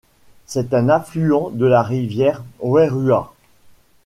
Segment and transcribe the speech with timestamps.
[0.47, 3.35] C‘est un affluent de la rivière Wairua.